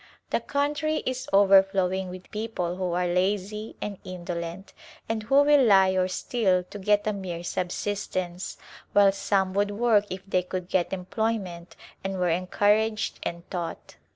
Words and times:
The 0.31 0.39
country 0.39 1.03
is 1.05 1.29
overflowing 1.31 2.09
with 2.09 2.31
people 2.31 2.77
who 2.77 2.93
are 2.93 3.05
lazy 3.05 3.75
and 3.83 3.99
indolent 4.03 4.73
and 5.07 5.21
who 5.21 5.43
will 5.43 5.63
lie 5.63 5.91
or 5.91 6.07
steal 6.07 6.63
to 6.71 6.79
get 6.79 7.05
a 7.05 7.13
mere 7.13 7.43
subsistence, 7.43 8.57
while 8.93 9.11
some 9.11 9.53
would 9.53 9.69
work 9.69 10.05
if 10.09 10.23
they 10.27 10.41
could 10.41 10.69
get 10.69 10.91
employment 10.91 11.75
and 12.03 12.17
were 12.17 12.29
encouraged 12.29 13.19
and 13.21 13.47
taught. 13.51 13.97